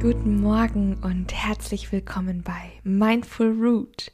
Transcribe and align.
Guten 0.00 0.40
Morgen 0.40 0.94
und 1.02 1.34
herzlich 1.34 1.90
willkommen 1.90 2.44
bei 2.44 2.70
Mindful 2.84 3.48
Root. 3.48 4.12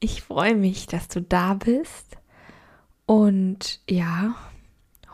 Ich 0.00 0.20
freue 0.20 0.56
mich, 0.56 0.88
dass 0.88 1.06
du 1.06 1.22
da 1.22 1.54
bist. 1.54 2.18
Und 3.06 3.80
ja, 3.88 4.34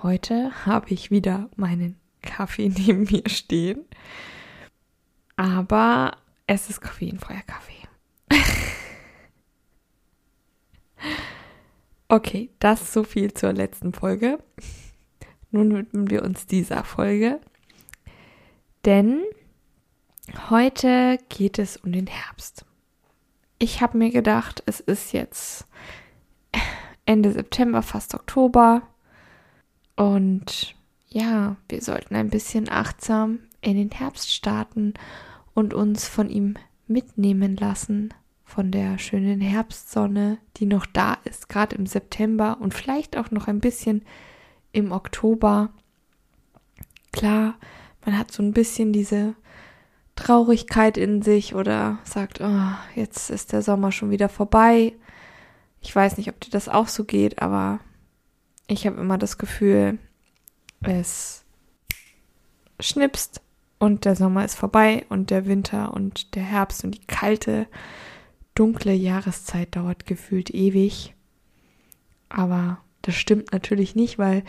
heute 0.02 0.64
habe 0.64 0.88
ich 0.94 1.10
wieder 1.10 1.50
meinen 1.56 2.00
Kaffee 2.22 2.70
neben 2.74 3.02
mir 3.02 3.28
stehen. 3.28 3.84
Aber 5.36 6.16
es 6.46 6.70
ist 6.70 6.80
koffeinfreier 6.80 7.42
Kaffee. 7.42 7.86
okay, 12.08 12.48
das 12.60 12.94
so 12.94 13.04
viel 13.04 13.34
zur 13.34 13.52
letzten 13.52 13.92
Folge. 13.92 14.38
Nun 15.50 15.74
widmen 15.74 16.08
wir 16.08 16.22
uns 16.22 16.46
dieser 16.46 16.82
Folge. 16.82 17.40
Denn 18.86 19.22
Heute 20.50 21.18
geht 21.28 21.58
es 21.58 21.76
um 21.78 21.92
den 21.92 22.06
Herbst. 22.06 22.64
Ich 23.58 23.80
habe 23.80 23.98
mir 23.98 24.10
gedacht, 24.10 24.62
es 24.66 24.80
ist 24.80 25.12
jetzt 25.12 25.66
Ende 27.06 27.32
September, 27.32 27.82
fast 27.82 28.14
Oktober. 28.14 28.82
Und 29.96 30.76
ja, 31.08 31.56
wir 31.68 31.80
sollten 31.80 32.14
ein 32.14 32.30
bisschen 32.30 32.68
achtsam 32.68 33.40
in 33.60 33.76
den 33.76 33.90
Herbst 33.90 34.30
starten 34.30 34.94
und 35.54 35.74
uns 35.74 36.06
von 36.06 36.28
ihm 36.28 36.56
mitnehmen 36.86 37.56
lassen, 37.56 38.14
von 38.44 38.70
der 38.70 38.98
schönen 38.98 39.40
Herbstsonne, 39.40 40.38
die 40.56 40.66
noch 40.66 40.86
da 40.86 41.18
ist, 41.24 41.48
gerade 41.48 41.76
im 41.76 41.86
September 41.86 42.58
und 42.60 42.74
vielleicht 42.74 43.16
auch 43.16 43.30
noch 43.30 43.48
ein 43.48 43.60
bisschen 43.60 44.02
im 44.72 44.92
Oktober. 44.92 45.70
Klar, 47.12 47.54
man 48.04 48.18
hat 48.18 48.30
so 48.30 48.42
ein 48.42 48.52
bisschen 48.52 48.92
diese 48.92 49.34
Traurigkeit 50.18 50.96
in 50.96 51.22
sich 51.22 51.54
oder 51.54 51.98
sagt, 52.02 52.40
oh, 52.40 52.72
jetzt 52.96 53.30
ist 53.30 53.52
der 53.52 53.62
Sommer 53.62 53.92
schon 53.92 54.10
wieder 54.10 54.28
vorbei. 54.28 54.94
Ich 55.80 55.94
weiß 55.94 56.16
nicht, 56.16 56.28
ob 56.28 56.40
dir 56.40 56.50
das 56.50 56.68
auch 56.68 56.88
so 56.88 57.04
geht, 57.04 57.40
aber 57.40 57.78
ich 58.66 58.84
habe 58.84 59.00
immer 59.00 59.16
das 59.16 59.38
Gefühl, 59.38 59.98
es 60.80 61.44
schnipst 62.80 63.40
und 63.78 64.04
der 64.04 64.16
Sommer 64.16 64.44
ist 64.44 64.56
vorbei 64.56 65.06
und 65.08 65.30
der 65.30 65.46
Winter 65.46 65.94
und 65.94 66.34
der 66.34 66.42
Herbst 66.42 66.82
und 66.82 66.96
die 66.96 67.06
kalte, 67.06 67.68
dunkle 68.56 68.94
Jahreszeit 68.94 69.76
dauert 69.76 70.04
gefühlt 70.04 70.50
ewig. 70.50 71.14
Aber 72.28 72.78
das 73.02 73.14
stimmt 73.14 73.52
natürlich 73.52 73.94
nicht, 73.94 74.18
weil 74.18 74.42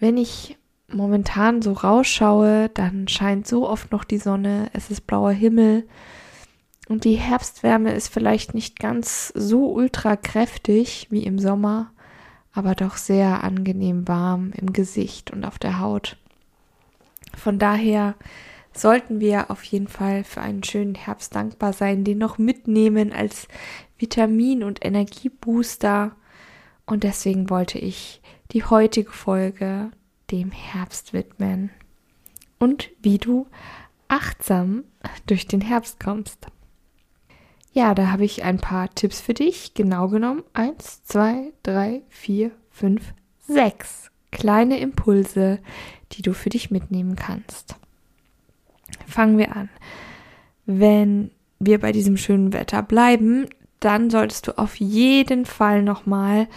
wenn 0.00 0.16
ich 0.16 0.56
momentan 0.94 1.62
so 1.62 1.72
rausschaue, 1.72 2.70
dann 2.70 3.08
scheint 3.08 3.46
so 3.46 3.68
oft 3.68 3.92
noch 3.92 4.04
die 4.04 4.18
Sonne, 4.18 4.70
es 4.72 4.90
ist 4.90 5.06
blauer 5.06 5.32
Himmel 5.32 5.86
und 6.88 7.04
die 7.04 7.14
Herbstwärme 7.14 7.92
ist 7.92 8.08
vielleicht 8.08 8.54
nicht 8.54 8.78
ganz 8.78 9.28
so 9.34 9.72
ultra 9.72 10.16
kräftig 10.16 11.08
wie 11.10 11.24
im 11.24 11.38
Sommer, 11.38 11.90
aber 12.52 12.74
doch 12.74 12.96
sehr 12.96 13.42
angenehm 13.42 14.06
warm 14.06 14.52
im 14.56 14.72
Gesicht 14.72 15.30
und 15.30 15.44
auf 15.44 15.58
der 15.58 15.80
Haut. 15.80 16.16
Von 17.36 17.58
daher 17.58 18.14
sollten 18.72 19.20
wir 19.20 19.50
auf 19.50 19.64
jeden 19.64 19.88
Fall 19.88 20.24
für 20.24 20.40
einen 20.40 20.62
schönen 20.62 20.94
Herbst 20.94 21.34
dankbar 21.34 21.72
sein, 21.72 22.04
den 22.04 22.18
noch 22.18 22.38
mitnehmen 22.38 23.12
als 23.12 23.48
Vitamin- 23.98 24.64
und 24.64 24.84
Energiebooster. 24.84 26.16
Und 26.86 27.04
deswegen 27.04 27.50
wollte 27.50 27.78
ich 27.78 28.20
die 28.50 28.64
heutige 28.64 29.10
Folge 29.10 29.90
dem 30.30 30.50
Herbst 30.50 31.12
widmen 31.12 31.70
und 32.58 32.90
wie 33.02 33.18
du 33.18 33.46
achtsam 34.08 34.84
durch 35.26 35.46
den 35.46 35.60
Herbst 35.60 36.00
kommst. 36.00 36.46
Ja, 37.72 37.94
da 37.94 38.12
habe 38.12 38.24
ich 38.24 38.44
ein 38.44 38.58
paar 38.58 38.88
Tipps 38.94 39.20
für 39.20 39.34
dich. 39.34 39.74
Genau 39.74 40.08
genommen 40.08 40.44
eins, 40.52 41.02
zwei, 41.04 41.52
drei, 41.64 42.02
vier, 42.08 42.52
fünf, 42.70 43.14
sechs 43.40 44.10
kleine 44.30 44.78
Impulse, 44.78 45.58
die 46.12 46.22
du 46.22 46.34
für 46.34 46.50
dich 46.50 46.70
mitnehmen 46.70 47.16
kannst. 47.16 47.76
Fangen 49.06 49.38
wir 49.38 49.56
an. 49.56 49.68
Wenn 50.66 51.30
wir 51.58 51.80
bei 51.80 51.92
diesem 51.92 52.16
schönen 52.16 52.52
Wetter 52.52 52.82
bleiben, 52.82 53.48
dann 53.80 54.10
solltest 54.10 54.46
du 54.46 54.58
auf 54.58 54.76
jeden 54.76 55.44
Fall 55.44 55.82
nochmal 55.82 56.48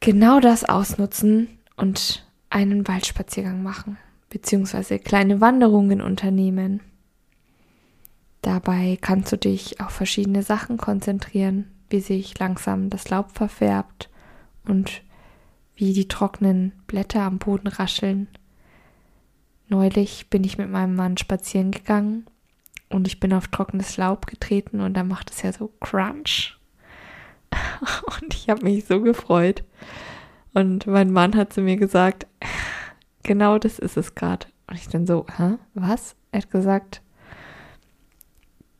genau 0.00 0.40
das 0.40 0.64
ausnutzen 0.64 1.58
und 1.76 2.23
einen 2.54 2.86
Waldspaziergang 2.86 3.62
machen, 3.64 3.98
beziehungsweise 4.30 5.00
kleine 5.00 5.40
Wanderungen 5.40 6.00
unternehmen. 6.00 6.80
Dabei 8.42 8.96
kannst 9.00 9.32
du 9.32 9.36
dich 9.36 9.80
auf 9.80 9.90
verschiedene 9.90 10.44
Sachen 10.44 10.76
konzentrieren, 10.76 11.66
wie 11.90 11.98
sich 11.98 12.38
langsam 12.38 12.90
das 12.90 13.10
Laub 13.10 13.32
verfärbt 13.32 14.08
und 14.66 15.02
wie 15.74 15.92
die 15.92 16.06
trockenen 16.06 16.72
Blätter 16.86 17.22
am 17.22 17.38
Boden 17.38 17.66
rascheln. 17.66 18.28
Neulich 19.68 20.30
bin 20.30 20.44
ich 20.44 20.56
mit 20.56 20.70
meinem 20.70 20.94
Mann 20.94 21.16
spazieren 21.16 21.72
gegangen 21.72 22.26
und 22.88 23.08
ich 23.08 23.18
bin 23.18 23.32
auf 23.32 23.48
trockenes 23.48 23.96
Laub 23.96 24.26
getreten 24.26 24.80
und 24.80 24.94
da 24.94 25.02
macht 25.02 25.32
es 25.32 25.42
ja 25.42 25.52
so 25.52 25.72
Crunch. 25.80 26.56
Und 28.20 28.34
ich 28.34 28.48
habe 28.48 28.64
mich 28.64 28.84
so 28.84 29.00
gefreut. 29.00 29.62
Und 30.54 30.86
mein 30.86 31.12
Mann 31.12 31.36
hat 31.36 31.52
zu 31.52 31.60
mir 31.60 31.76
gesagt, 31.76 32.26
genau 33.24 33.58
das 33.58 33.78
ist 33.78 33.96
es 33.96 34.14
gerade. 34.14 34.46
Und 34.66 34.76
ich 34.76 34.88
dann 34.88 35.06
so, 35.06 35.26
hä, 35.36 35.58
was? 35.74 36.14
Er 36.30 36.42
hat 36.42 36.50
gesagt, 36.50 37.02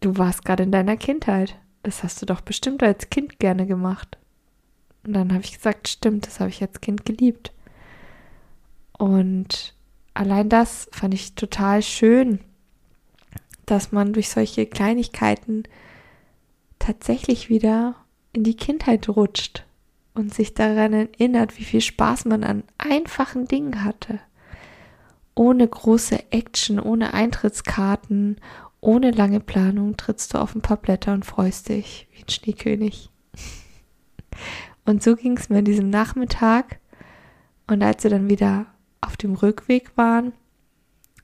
du 0.00 0.16
warst 0.16 0.44
gerade 0.44 0.62
in 0.62 0.72
deiner 0.72 0.96
Kindheit. 0.96 1.56
Das 1.82 2.02
hast 2.02 2.22
du 2.22 2.26
doch 2.26 2.40
bestimmt 2.40 2.82
als 2.82 3.10
Kind 3.10 3.38
gerne 3.38 3.66
gemacht. 3.66 4.16
Und 5.04 5.12
dann 5.14 5.32
habe 5.32 5.44
ich 5.44 5.52
gesagt, 5.52 5.88
stimmt, 5.88 6.26
das 6.26 6.40
habe 6.40 6.50
ich 6.50 6.62
als 6.62 6.80
Kind 6.80 7.04
geliebt. 7.04 7.52
Und 8.96 9.74
allein 10.14 10.48
das 10.48 10.88
fand 10.92 11.12
ich 11.12 11.34
total 11.34 11.82
schön, 11.82 12.40
dass 13.66 13.92
man 13.92 14.12
durch 14.12 14.30
solche 14.30 14.66
Kleinigkeiten 14.66 15.64
tatsächlich 16.78 17.48
wieder 17.48 17.96
in 18.32 18.44
die 18.44 18.56
Kindheit 18.56 19.08
rutscht 19.08 19.64
und 20.14 20.32
sich 20.32 20.54
daran 20.54 20.92
erinnert, 20.92 21.58
wie 21.58 21.64
viel 21.64 21.80
Spaß 21.80 22.26
man 22.26 22.44
an 22.44 22.62
einfachen 22.78 23.46
Dingen 23.46 23.84
hatte. 23.84 24.20
Ohne 25.34 25.66
große 25.66 26.30
Action, 26.30 26.78
ohne 26.78 27.12
Eintrittskarten, 27.12 28.36
ohne 28.80 29.10
lange 29.10 29.40
Planung 29.40 29.96
trittst 29.96 30.34
du 30.34 30.38
auf 30.38 30.54
ein 30.54 30.60
paar 30.60 30.76
Blätter 30.76 31.12
und 31.12 31.24
freust 31.24 31.68
dich 31.68 32.06
wie 32.12 32.22
ein 32.22 32.28
Schneekönig. 32.28 33.10
Und 34.86 35.02
so 35.02 35.16
ging 35.16 35.38
es 35.38 35.48
mir 35.48 35.58
an 35.58 35.64
diesem 35.64 35.88
Nachmittag. 35.88 36.78
Und 37.66 37.82
als 37.82 38.04
wir 38.04 38.10
dann 38.10 38.28
wieder 38.28 38.66
auf 39.00 39.16
dem 39.16 39.34
Rückweg 39.34 39.96
waren, 39.96 40.34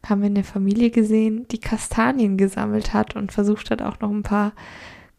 haben 0.06 0.22
wir 0.22 0.26
eine 0.26 0.44
Familie 0.44 0.90
gesehen, 0.90 1.46
die 1.48 1.60
Kastanien 1.60 2.38
gesammelt 2.38 2.94
hat 2.94 3.16
und 3.16 3.32
versucht 3.32 3.70
hat, 3.70 3.82
auch 3.82 4.00
noch 4.00 4.10
ein 4.10 4.22
paar 4.22 4.52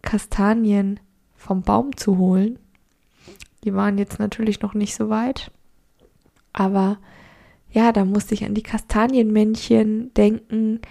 Kastanien 0.02 1.00
vom 1.36 1.62
Baum 1.62 1.96
zu 1.96 2.18
holen. 2.18 2.58
Die 3.64 3.76
waren 3.76 3.98
jetzt 4.00 4.18
natürlich 4.18 4.62
noch 4.62 4.74
nicht 4.74 4.96
so 4.96 5.10
weit. 5.10 5.52
Aber 6.54 6.98
ja, 7.72 7.92
da 7.92 8.06
musste 8.06 8.34
ich 8.34 8.44
an 8.46 8.54
die 8.54 8.64
Kastanienmännchen 8.64 10.14
denken, 10.14 10.82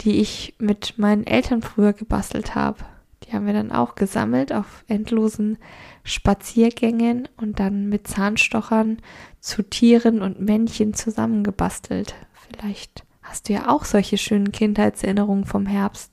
die 0.00 0.20
ich 0.20 0.54
mit 0.58 0.98
meinen 0.98 1.26
Eltern 1.26 1.62
früher 1.62 1.92
gebastelt 1.92 2.54
habe. 2.54 2.78
Die 3.24 3.32
haben 3.32 3.46
wir 3.46 3.54
dann 3.54 3.72
auch 3.72 3.94
gesammelt 3.94 4.52
auf 4.52 4.84
endlosen 4.88 5.58
Spaziergängen 6.02 7.28
und 7.36 7.58
dann 7.60 7.88
mit 7.88 8.06
Zahnstochern 8.06 8.98
zu 9.40 9.62
Tieren 9.62 10.20
und 10.20 10.40
Männchen 10.40 10.92
zusammengebastelt. 10.92 12.14
Vielleicht 12.32 13.04
hast 13.22 13.48
du 13.48 13.54
ja 13.54 13.68
auch 13.68 13.84
solche 13.84 14.18
schönen 14.18 14.52
Kindheitserinnerungen 14.52 15.46
vom 15.46 15.66
Herbst. 15.66 16.12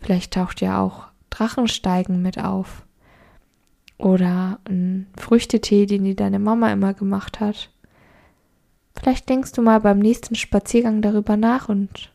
Vielleicht 0.00 0.34
taucht 0.34 0.60
ja 0.60 0.80
auch 0.80 1.08
Drachensteigen 1.30 2.22
mit 2.22 2.38
auf. 2.38 2.86
Oder 3.98 4.60
ein 4.68 5.06
Früchtetee, 5.18 5.86
den 5.86 6.04
dir 6.04 6.16
deine 6.16 6.38
Mama 6.38 6.72
immer 6.72 6.94
gemacht 6.94 7.40
hat. 7.40 7.70
Vielleicht 8.96 9.28
denkst 9.28 9.52
du 9.52 9.62
mal 9.62 9.80
beim 9.80 9.98
nächsten 9.98 10.34
Spaziergang 10.34 11.02
darüber 11.02 11.36
nach 11.36 11.68
und 11.68 12.12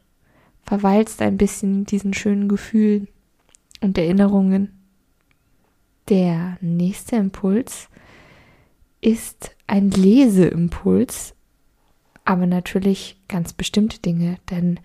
verweilst 0.64 1.22
ein 1.22 1.38
bisschen 1.38 1.80
in 1.80 1.86
diesen 1.86 2.14
schönen 2.14 2.48
Gefühlen 2.48 3.08
und 3.82 3.98
Erinnerungen. 3.98 4.80
Der 6.08 6.58
nächste 6.62 7.18
Impuls 7.18 7.90
ist 9.02 9.56
ein 9.68 9.92
Leseimpuls, 9.92 11.36
aber 12.26 12.46
natürlich 12.46 13.22
ganz 13.28 13.54
bestimmte 13.54 14.00
Dinge, 14.00 14.38
denn 14.50 14.80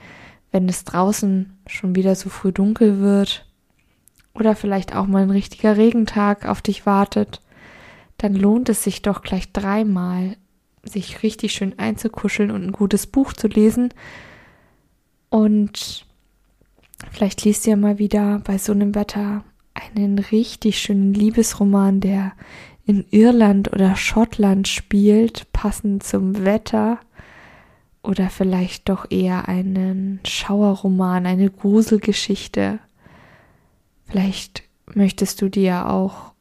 wenn 0.52 0.68
es 0.68 0.84
draußen 0.84 1.58
schon 1.66 1.96
wieder 1.96 2.14
so 2.14 2.28
früh 2.28 2.52
dunkel 2.52 3.00
wird 3.00 3.46
oder 4.34 4.54
vielleicht 4.54 4.94
auch 4.94 5.06
mal 5.06 5.22
ein 5.22 5.30
richtiger 5.30 5.76
Regentag 5.76 6.46
auf 6.46 6.62
dich 6.62 6.86
wartet, 6.86 7.40
dann 8.18 8.34
lohnt 8.34 8.68
es 8.68 8.84
sich 8.84 9.02
doch 9.02 9.22
gleich 9.22 9.52
dreimal, 9.52 10.36
sich 10.86 11.22
richtig 11.22 11.52
schön 11.52 11.78
einzukuscheln 11.78 12.50
und 12.50 12.64
ein 12.64 12.72
gutes 12.72 13.06
Buch 13.06 13.32
zu 13.32 13.48
lesen. 13.48 13.92
Und 15.30 16.06
vielleicht 17.10 17.44
liest 17.44 17.66
ihr 17.66 17.76
mal 17.76 17.98
wieder 17.98 18.40
bei 18.44 18.58
so 18.58 18.72
einem 18.72 18.94
Wetter 18.94 19.44
einen 19.74 20.18
richtig 20.18 20.78
schönen 20.78 21.12
Liebesroman, 21.12 22.00
der 22.00 22.32
in 22.86 23.04
Irland 23.10 23.72
oder 23.72 23.96
Schottland 23.96 24.68
spielt, 24.68 25.50
passend 25.52 26.02
zum 26.02 26.44
Wetter. 26.44 27.00
Oder 28.02 28.28
vielleicht 28.28 28.90
doch 28.90 29.10
eher 29.10 29.48
einen 29.48 30.20
Schauerroman, 30.26 31.24
eine 31.24 31.50
Gruselgeschichte. 31.50 32.78
Vielleicht 34.06 34.62
möchtest 34.94 35.40
du 35.40 35.48
dir 35.48 35.88
auch 35.88 36.34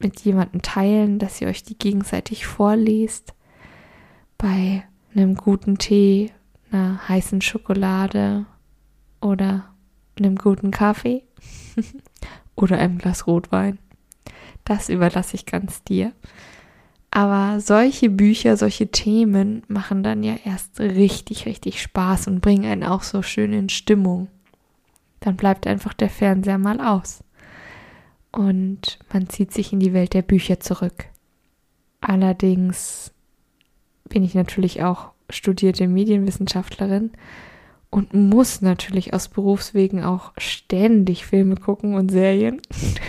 mit 0.00 0.20
jemandem 0.20 0.62
teilen, 0.62 1.18
dass 1.18 1.40
ihr 1.40 1.48
euch 1.48 1.62
die 1.62 1.78
gegenseitig 1.78 2.46
vorlest. 2.46 3.34
Bei 4.40 4.84
einem 5.14 5.34
guten 5.34 5.76
Tee, 5.76 6.32
einer 6.72 7.06
heißen 7.06 7.42
Schokolade 7.42 8.46
oder 9.20 9.66
einem 10.18 10.36
guten 10.36 10.70
Kaffee 10.70 11.24
oder 12.56 12.78
einem 12.78 12.96
Glas 12.96 13.26
Rotwein. 13.26 13.78
Das 14.64 14.88
überlasse 14.88 15.34
ich 15.34 15.44
ganz 15.44 15.84
dir. 15.84 16.12
Aber 17.10 17.60
solche 17.60 18.08
Bücher, 18.08 18.56
solche 18.56 18.90
Themen 18.90 19.62
machen 19.68 20.02
dann 20.02 20.22
ja 20.22 20.36
erst 20.42 20.80
richtig, 20.80 21.44
richtig 21.44 21.82
Spaß 21.82 22.26
und 22.28 22.40
bringen 22.40 22.64
einen 22.64 22.84
auch 22.84 23.02
so 23.02 23.20
schön 23.20 23.52
in 23.52 23.68
Stimmung. 23.68 24.28
Dann 25.18 25.36
bleibt 25.36 25.66
einfach 25.66 25.92
der 25.92 26.08
Fernseher 26.08 26.56
mal 26.56 26.80
aus. 26.80 27.22
Und 28.32 29.00
man 29.12 29.28
zieht 29.28 29.52
sich 29.52 29.74
in 29.74 29.80
die 29.80 29.92
Welt 29.92 30.14
der 30.14 30.22
Bücher 30.22 30.60
zurück. 30.60 31.06
Allerdings 32.00 33.12
bin 34.10 34.22
ich 34.22 34.34
natürlich 34.34 34.82
auch 34.82 35.12
studierte 35.30 35.88
Medienwissenschaftlerin 35.88 37.12
und 37.88 38.12
muss 38.12 38.60
natürlich 38.60 39.14
aus 39.14 39.28
Berufswegen 39.28 40.04
auch 40.04 40.32
ständig 40.36 41.24
Filme 41.24 41.56
gucken 41.56 41.94
und 41.94 42.10
Serien. 42.10 42.60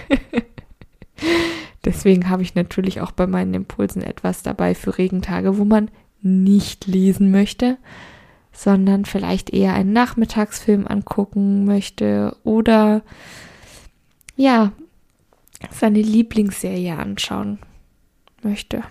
Deswegen 1.86 2.30
habe 2.30 2.44
ich 2.44 2.56
natürlich 2.56 3.01
auch 3.01 3.12
bei 3.12 3.27
meinen 3.27 3.53
Impulsen 3.53 4.01
etwas 4.01 4.44
dabei 4.44 4.75
für 4.75 4.98
Regentage, 4.98 5.57
wo 5.57 5.65
man 5.65 5.89
nicht 6.21 6.88
lesen 6.88 7.31
möchte, 7.31 7.77
sondern 8.51 9.06
vielleicht 9.06 9.51
eher 9.51 9.74
einen 9.74 9.94
Nachmittagsfilm 9.94 10.86
angucken 10.88 11.65
möchte 11.65 12.38
oder 12.44 13.01
ja, 14.36 14.71
seine 15.71 16.01
Lieblingsserie 16.01 16.97
anschauen 16.97 17.59
möchte. 18.44 18.83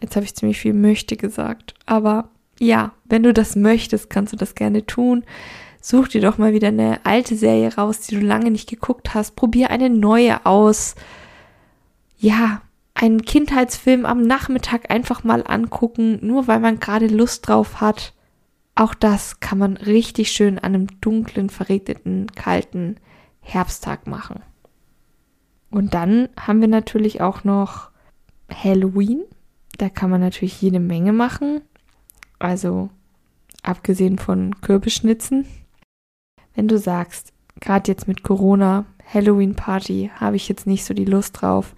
Jetzt 0.00 0.16
habe 0.16 0.24
ich 0.24 0.34
ziemlich 0.34 0.58
viel 0.58 0.72
möchte 0.72 1.16
gesagt, 1.16 1.74
aber 1.86 2.30
ja, 2.58 2.92
wenn 3.04 3.22
du 3.22 3.32
das 3.32 3.56
möchtest, 3.56 4.10
kannst 4.10 4.32
du 4.32 4.36
das 4.36 4.54
gerne 4.54 4.86
tun. 4.86 5.24
Such 5.80 6.08
dir 6.08 6.20
doch 6.20 6.36
mal 6.36 6.52
wieder 6.52 6.68
eine 6.68 7.00
alte 7.04 7.36
Serie 7.36 7.74
raus, 7.74 8.00
die 8.00 8.16
du 8.16 8.20
lange 8.20 8.50
nicht 8.50 8.68
geguckt 8.68 9.14
hast. 9.14 9.34
Probier 9.34 9.70
eine 9.70 9.88
neue 9.88 10.44
aus 10.44 10.94
ja, 12.20 12.60
einen 12.94 13.22
Kindheitsfilm 13.22 14.04
am 14.04 14.22
Nachmittag 14.22 14.90
einfach 14.90 15.24
mal 15.24 15.42
angucken, 15.46 16.18
nur 16.20 16.46
weil 16.46 16.60
man 16.60 16.78
gerade 16.78 17.06
Lust 17.06 17.48
drauf 17.48 17.80
hat. 17.80 18.12
Auch 18.74 18.94
das 18.94 19.40
kann 19.40 19.58
man 19.58 19.78
richtig 19.78 20.30
schön 20.30 20.58
an 20.58 20.74
einem 20.74 21.00
dunklen, 21.00 21.48
verregneten, 21.48 22.26
kalten 22.32 22.96
Herbsttag 23.40 24.06
machen. 24.06 24.42
Und 25.70 25.94
dann 25.94 26.28
haben 26.38 26.60
wir 26.60 26.68
natürlich 26.68 27.22
auch 27.22 27.42
noch 27.42 27.90
Halloween. 28.52 29.22
Da 29.78 29.88
kann 29.88 30.10
man 30.10 30.20
natürlich 30.20 30.60
jede 30.60 30.80
Menge 30.80 31.12
machen. 31.12 31.62
Also 32.38 32.90
abgesehen 33.62 34.18
von 34.18 34.60
Kürbisschnitzen. 34.60 35.46
Wenn 36.54 36.68
du 36.68 36.78
sagst, 36.78 37.32
gerade 37.60 37.90
jetzt 37.90 38.08
mit 38.08 38.22
Corona, 38.22 38.86
Halloween 39.12 39.54
Party, 39.54 40.10
habe 40.16 40.36
ich 40.36 40.48
jetzt 40.48 40.66
nicht 40.66 40.84
so 40.84 40.94
die 40.94 41.04
Lust 41.04 41.40
drauf, 41.40 41.74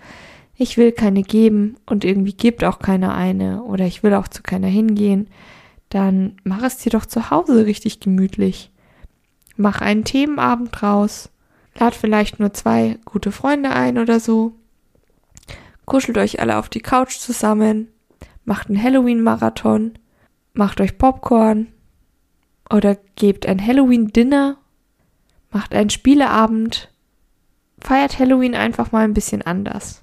ich 0.54 0.76
will 0.76 0.92
keine 0.92 1.22
geben 1.22 1.76
und 1.86 2.04
irgendwie 2.04 2.34
gibt 2.34 2.62
auch 2.62 2.78
keiner 2.78 3.14
eine 3.14 3.62
oder 3.64 3.86
ich 3.86 4.02
will 4.02 4.14
auch 4.14 4.28
zu 4.28 4.42
keiner 4.42 4.68
hingehen, 4.68 5.28
dann 5.88 6.36
mach 6.44 6.62
es 6.62 6.78
dir 6.78 6.90
doch 6.90 7.06
zu 7.06 7.30
Hause 7.30 7.66
richtig 7.66 8.00
gemütlich. 8.00 8.70
Mach 9.56 9.80
einen 9.80 10.04
Themenabend 10.04 10.70
draus, 10.72 11.30
lad 11.78 11.94
vielleicht 11.94 12.38
nur 12.38 12.52
zwei 12.52 12.98
gute 13.04 13.32
Freunde 13.32 13.70
ein 13.70 13.98
oder 13.98 14.20
so, 14.20 14.52
kuschelt 15.86 16.18
euch 16.18 16.40
alle 16.40 16.58
auf 16.58 16.68
die 16.68 16.80
Couch 16.80 17.18
zusammen, 17.18 17.88
macht 18.44 18.68
einen 18.68 18.82
Halloween-Marathon, 18.82 19.98
macht 20.54 20.80
euch 20.80 20.98
Popcorn. 20.98 21.68
Oder 22.70 22.96
gebt 23.16 23.46
ein 23.46 23.64
Halloween-Dinner, 23.64 24.56
macht 25.50 25.74
einen 25.74 25.90
Spieleabend, 25.90 26.90
feiert 27.80 28.18
Halloween 28.18 28.54
einfach 28.54 28.92
mal 28.92 29.04
ein 29.04 29.14
bisschen 29.14 29.42
anders. 29.42 30.02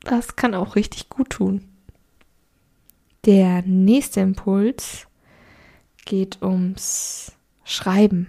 Das 0.00 0.34
kann 0.34 0.54
auch 0.54 0.74
richtig 0.74 1.08
gut 1.08 1.30
tun. 1.30 1.68
Der 3.24 3.62
nächste 3.62 4.20
Impuls 4.20 5.06
geht 6.04 6.42
ums 6.42 7.32
Schreiben. 7.62 8.26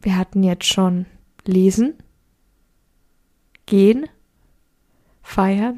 Wir 0.00 0.16
hatten 0.16 0.42
jetzt 0.42 0.66
schon 0.66 1.06
lesen, 1.44 1.94
gehen, 3.66 4.08
feiern, 5.28 5.76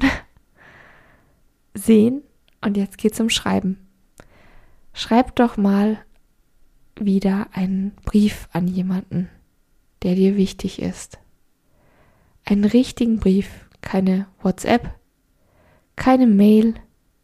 sehen 1.73 2.23
und 2.61 2.77
jetzt 2.77 2.97
geht's 2.97 3.19
um 3.19 3.29
Schreiben. 3.29 3.87
Schreib 4.93 5.35
doch 5.35 5.57
mal 5.57 6.03
wieder 6.99 7.47
einen 7.51 7.91
Brief 8.05 8.47
an 8.53 8.67
jemanden, 8.67 9.29
der 10.03 10.15
dir 10.15 10.37
wichtig 10.37 10.81
ist. 10.81 11.19
Einen 12.45 12.65
richtigen 12.65 13.19
Brief, 13.19 13.69
keine 13.81 14.27
WhatsApp, 14.41 14.95
keine 15.95 16.27
Mail, 16.27 16.75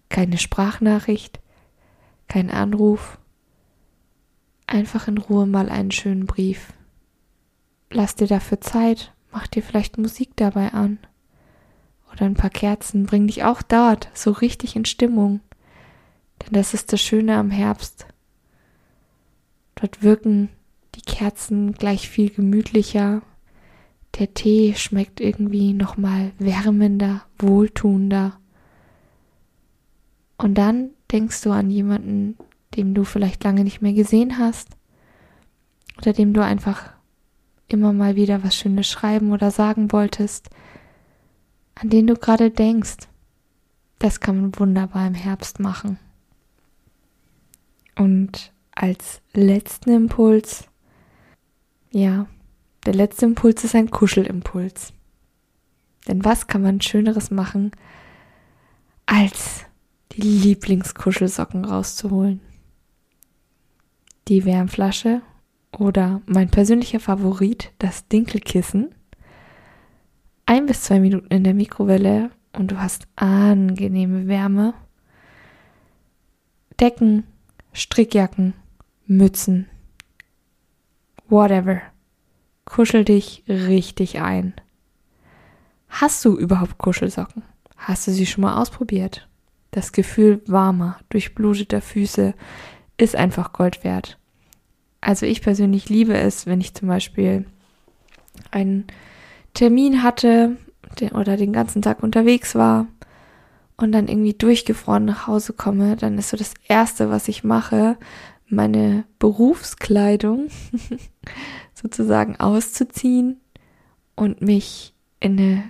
keine 0.09 0.37
Sprachnachricht, 0.37 1.39
kein 2.27 2.49
Anruf. 2.49 3.19
Einfach 4.67 5.07
in 5.07 5.17
Ruhe 5.17 5.45
mal 5.45 5.69
einen 5.69 5.91
schönen 5.91 6.25
Brief. 6.25 6.73
Lass 7.89 8.15
dir 8.15 8.27
dafür 8.27 8.59
Zeit, 8.59 9.13
mach 9.31 9.47
dir 9.47 9.63
vielleicht 9.63 9.97
Musik 9.97 10.31
dabei 10.35 10.73
an. 10.73 10.99
Oder 12.17 12.25
ein 12.25 12.33
paar 12.33 12.49
Kerzen, 12.49 13.05
bring 13.05 13.27
dich 13.27 13.43
auch 13.43 13.61
dort 13.61 14.09
so 14.15 14.31
richtig 14.31 14.75
in 14.75 14.85
Stimmung. 14.85 15.39
Denn 16.41 16.53
das 16.53 16.73
ist 16.73 16.91
das 16.91 16.99
Schöne 16.99 17.37
am 17.37 17.51
Herbst. 17.51 18.07
Dort 19.75 20.01
wirken 20.01 20.49
die 20.95 21.01
Kerzen 21.01 21.73
gleich 21.73 22.09
viel 22.09 22.31
gemütlicher. 22.31 23.21
Der 24.17 24.33
Tee 24.33 24.73
schmeckt 24.75 25.21
irgendwie 25.21 25.73
nochmal 25.73 26.31
wärmender, 26.39 27.23
wohltuender. 27.37 28.39
Und 30.37 30.55
dann 30.55 30.89
denkst 31.11 31.41
du 31.43 31.51
an 31.51 31.69
jemanden, 31.69 32.35
dem 32.75 32.95
du 32.95 33.03
vielleicht 33.03 33.43
lange 33.43 33.63
nicht 33.63 33.83
mehr 33.83 33.93
gesehen 33.93 34.39
hast 34.39 34.69
oder 35.99 36.13
dem 36.13 36.33
du 36.33 36.43
einfach 36.43 36.93
immer 37.67 37.93
mal 37.93 38.15
wieder 38.15 38.43
was 38.43 38.55
Schönes 38.55 38.87
schreiben 38.87 39.31
oder 39.31 39.51
sagen 39.51 39.91
wolltest, 39.91 40.49
an 41.79 41.89
den 41.89 42.07
du 42.07 42.15
gerade 42.15 42.51
denkst. 42.51 43.07
Das 43.99 44.19
kann 44.19 44.41
man 44.41 44.59
wunderbar 44.59 45.07
im 45.07 45.13
Herbst 45.13 45.59
machen. 45.59 45.99
Und 47.95 48.53
als 48.71 49.21
letzten 49.33 49.91
Impuls, 49.91 50.67
ja, 51.91 52.27
der 52.85 52.93
letzte 52.93 53.25
Impuls 53.25 53.63
ist 53.63 53.75
ein 53.75 53.89
Kuschelimpuls. 53.89 54.93
Denn 56.07 56.23
was 56.23 56.47
kann 56.47 56.61
man 56.61 56.79
Schöneres 56.79 57.31
machen, 57.31 57.71
als 59.05 59.65
die 60.11 60.21
Lieblingskuschelsocken 60.21 61.65
rauszuholen. 61.65 62.39
Die 64.27 64.45
Wärmflasche 64.45 65.21
oder 65.71 66.21
mein 66.25 66.49
persönlicher 66.49 66.99
Favorit, 66.99 67.71
das 67.79 68.07
Dinkelkissen. 68.07 68.93
Ein 70.49 70.65
bis 70.65 70.83
zwei 70.83 71.01
Minuten 71.01 71.27
in 71.27 71.43
der 71.43 71.53
Mikrowelle 71.53 72.31
und 72.53 72.71
du 72.71 72.79
hast 72.79 73.05
angenehme 73.17 74.27
Wärme. 74.27 74.73
Decken, 76.79 77.25
Strickjacken, 77.73 78.53
Mützen, 79.07 79.67
whatever. 81.27 81.81
Kuschel 82.63 83.03
dich 83.03 83.43
richtig 83.49 84.21
ein. 84.21 84.53
Hast 85.89 86.23
du 86.23 86.37
überhaupt 86.37 86.77
Kuschelsocken? 86.77 87.43
Hast 87.75 88.07
du 88.07 88.11
sie 88.11 88.25
schon 88.25 88.43
mal 88.43 88.61
ausprobiert? 88.61 89.27
Das 89.71 89.91
Gefühl 89.91 90.41
warmer, 90.47 90.97
durchbluteter 91.09 91.81
Füße 91.81 92.33
ist 92.95 93.17
einfach 93.17 93.51
Gold 93.51 93.83
wert. 93.83 94.17
Also 95.01 95.25
ich 95.25 95.41
persönlich 95.41 95.89
liebe 95.89 96.17
es, 96.17 96.45
wenn 96.45 96.61
ich 96.61 96.73
zum 96.73 96.87
Beispiel 96.87 97.45
einen 98.49 98.87
Termin 99.57 100.03
hatte 100.03 100.55
oder 101.13 101.35
den 101.35 101.51
ganzen 101.51 101.81
Tag 101.81 102.03
unterwegs 102.03 102.53
war 102.53 102.85
und 103.75 103.91
dann 103.91 104.07
irgendwie 104.07 104.35
durchgefroren 104.35 105.05
nach 105.05 105.25
Hause 105.25 105.53
komme, 105.53 105.95
dann 105.95 106.19
ist 106.19 106.29
so 106.29 106.37
das 106.37 106.53
Erste, 106.67 107.09
was 107.09 107.27
ich 107.27 107.43
mache, 107.43 107.97
meine 108.47 109.05
Berufskleidung 109.17 110.49
sozusagen 111.73 112.39
auszuziehen 112.39 113.41
und 114.15 114.41
mich 114.41 114.93
in 115.19 115.39
eine 115.39 115.63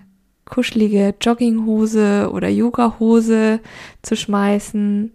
kuschelige 0.43 1.15
Jogginghose 1.21 2.29
oder 2.33 2.49
Yogahose 2.49 3.61
zu 4.01 4.17
schmeißen, 4.17 5.13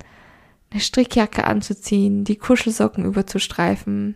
eine 0.71 0.81
Strickjacke 0.81 1.45
anzuziehen, 1.45 2.25
die 2.25 2.37
Kuschelsocken 2.37 3.05
überzustreifen. 3.05 4.14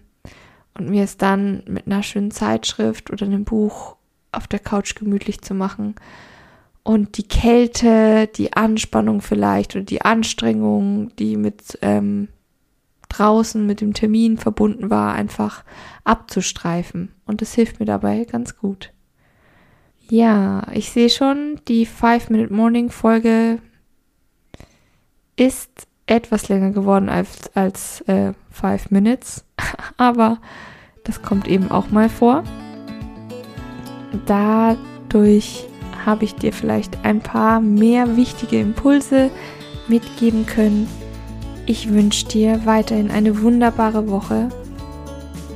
Und 0.72 0.88
mir 0.88 1.04
es 1.04 1.18
dann 1.18 1.62
mit 1.66 1.86
einer 1.86 2.02
schönen 2.02 2.30
Zeitschrift 2.30 3.10
oder 3.10 3.26
einem 3.26 3.44
Buch 3.44 3.96
auf 4.32 4.46
der 4.46 4.58
Couch 4.58 4.94
gemütlich 4.94 5.40
zu 5.40 5.54
machen 5.54 5.94
und 6.86 7.18
die 7.18 7.26
Kälte, 7.26 8.28
die 8.28 8.52
Anspannung 8.52 9.20
vielleicht 9.20 9.74
oder 9.74 9.84
die 9.84 10.02
Anstrengung, 10.02 11.14
die 11.16 11.36
mit 11.36 11.76
ähm, 11.82 12.28
draußen 13.08 13.66
mit 13.66 13.80
dem 13.80 13.92
Termin 13.92 14.38
verbunden 14.38 14.88
war, 14.88 15.14
einfach 15.14 15.64
abzustreifen. 16.04 17.12
Und 17.24 17.42
das 17.42 17.54
hilft 17.54 17.80
mir 17.80 17.86
dabei 17.86 18.24
ganz 18.24 18.56
gut. 18.56 18.92
Ja, 20.08 20.68
ich 20.72 20.90
sehe 20.92 21.10
schon, 21.10 21.60
die 21.66 21.86
Five 21.86 22.30
Minute 22.30 22.52
Morning 22.52 22.90
Folge 22.90 23.58
ist 25.34 25.88
etwas 26.06 26.48
länger 26.48 26.70
geworden 26.70 27.08
als, 27.08 27.50
als 27.56 28.00
äh, 28.02 28.32
Five 28.50 28.92
Minutes, 28.92 29.44
aber 29.96 30.38
das 31.02 31.22
kommt 31.22 31.48
eben 31.48 31.70
auch 31.72 31.90
mal 31.90 32.08
vor. 32.08 32.44
Dadurch 34.26 35.66
habe 36.04 36.24
ich 36.24 36.34
dir 36.34 36.52
vielleicht 36.52 37.04
ein 37.04 37.20
paar 37.20 37.60
mehr 37.60 38.16
wichtige 38.16 38.60
Impulse 38.60 39.30
mitgeben 39.88 40.46
können. 40.46 40.88
Ich 41.66 41.90
wünsche 41.92 42.26
dir 42.26 42.64
weiterhin 42.64 43.10
eine 43.10 43.42
wunderbare 43.42 44.08
Woche. 44.08 44.48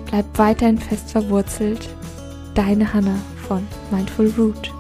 Bleib 0.06 0.26
weiterhin 0.36 0.78
fest 0.78 1.12
verwurzelt. 1.12 1.88
Deine 2.54 2.92
Hanna 2.92 3.14
von 3.46 3.66
Mindful 3.92 4.32
Root. 4.36 4.72